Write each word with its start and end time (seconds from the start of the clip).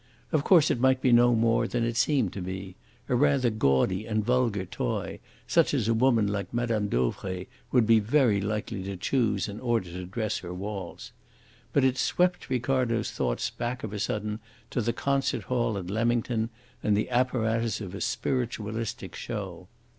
Of 0.31 0.43
course 0.43 0.71
it 0.71 0.79
might 0.79 0.99
be 0.99 1.11
no 1.11 1.35
more 1.35 1.67
than 1.67 1.83
it 1.83 1.95
seemed 1.95 2.33
to 2.33 2.41
be 2.41 2.75
a 3.07 3.13
rather 3.15 3.51
gaudy 3.51 4.07
and 4.07 4.25
vulgar 4.25 4.65
toy, 4.65 5.19
such 5.45 5.75
as 5.75 5.87
a 5.87 5.93
woman 5.93 6.25
like 6.25 6.51
Mme. 6.51 6.87
Dauvray 6.87 7.45
would 7.71 7.85
be 7.85 7.99
very 7.99 8.41
likely 8.41 8.81
to 8.81 8.97
choose 8.97 9.47
in 9.47 9.59
order 9.59 9.91
to 9.91 10.05
dress 10.07 10.39
her 10.39 10.55
walls. 10.55 11.11
But 11.71 11.83
it 11.83 11.99
swept 11.99 12.49
Ricardo's 12.49 13.11
thoughts 13.11 13.51
back 13.51 13.83
of 13.83 13.93
a 13.93 13.99
sudden 13.99 14.39
to 14.71 14.81
the 14.81 14.91
concert 14.91 15.43
hall 15.43 15.77
at 15.77 15.91
Leamington 15.91 16.49
and 16.81 16.97
the 16.97 17.11
apparatus 17.11 17.79
of 17.79 17.93
a 17.93 18.01
spiritualistic 18.01 19.13
show. 19.13 19.67